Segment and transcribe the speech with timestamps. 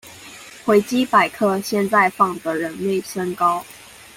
[0.65, 3.63] 維基百科現在放的人類身高